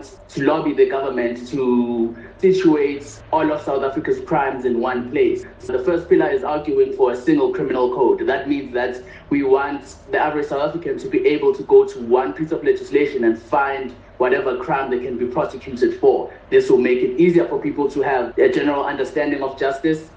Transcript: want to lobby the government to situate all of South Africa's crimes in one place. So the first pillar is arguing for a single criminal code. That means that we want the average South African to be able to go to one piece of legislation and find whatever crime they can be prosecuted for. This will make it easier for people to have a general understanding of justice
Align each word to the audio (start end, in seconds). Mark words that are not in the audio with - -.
want 0.00 0.28
to 0.28 0.44
lobby 0.44 0.72
the 0.72 0.88
government 0.88 1.48
to 1.48 2.16
situate 2.38 3.22
all 3.32 3.52
of 3.52 3.62
South 3.62 3.82
Africa's 3.82 4.20
crimes 4.26 4.64
in 4.64 4.80
one 4.80 5.10
place. 5.10 5.44
So 5.58 5.76
the 5.76 5.84
first 5.84 6.08
pillar 6.08 6.30
is 6.30 6.44
arguing 6.44 6.94
for 6.94 7.12
a 7.12 7.16
single 7.16 7.52
criminal 7.52 7.94
code. 7.94 8.26
That 8.26 8.48
means 8.48 8.72
that 8.74 8.96
we 9.30 9.42
want 9.42 9.96
the 10.10 10.18
average 10.18 10.46
South 10.46 10.68
African 10.68 10.98
to 10.98 11.08
be 11.08 11.26
able 11.26 11.54
to 11.54 11.62
go 11.64 11.86
to 11.86 12.00
one 12.00 12.32
piece 12.32 12.52
of 12.52 12.64
legislation 12.64 13.24
and 13.24 13.38
find 13.38 13.94
whatever 14.18 14.58
crime 14.58 14.90
they 14.90 15.00
can 15.00 15.18
be 15.18 15.26
prosecuted 15.26 15.98
for. 15.98 16.32
This 16.50 16.70
will 16.70 16.78
make 16.78 16.98
it 16.98 17.18
easier 17.18 17.46
for 17.48 17.60
people 17.60 17.90
to 17.90 18.02
have 18.02 18.36
a 18.38 18.50
general 18.50 18.84
understanding 18.84 19.42
of 19.42 19.58
justice 19.58 20.10